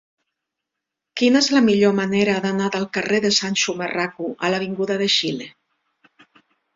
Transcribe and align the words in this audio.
Quina 1.19 1.41
és 1.43 1.49
la 1.55 1.59
millor 1.65 1.91
manera 1.99 2.37
d'anar 2.45 2.69
del 2.75 2.87
carrer 2.97 3.19
de 3.25 3.31
Sancho 3.35 3.75
Marraco 3.81 4.31
a 4.47 4.51
l'avinguda 4.55 4.97
de 5.03 5.11
Xile? 5.17 5.51